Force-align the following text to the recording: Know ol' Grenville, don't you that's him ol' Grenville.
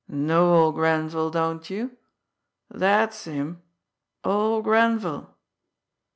Know 0.07 0.55
ol' 0.55 0.71
Grenville, 0.71 1.29
don't 1.29 1.69
you 1.69 1.95
that's 2.71 3.25
him 3.25 3.61
ol' 4.23 4.63
Grenville. 4.63 5.37